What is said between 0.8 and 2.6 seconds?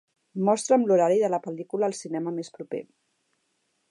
l'horari de la pel·lícula al cinema més